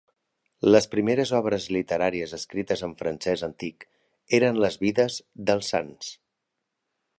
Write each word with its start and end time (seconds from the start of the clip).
Les 0.75 0.87
primeres 0.93 1.33
obres 1.39 1.67
literàries 1.75 2.33
escrites 2.39 2.81
en 2.89 2.97
francès 3.03 3.45
antic 3.49 3.87
eren 4.41 4.61
les 4.65 4.81
vides 4.87 5.21
dels 5.51 5.73
sants. 5.77 6.11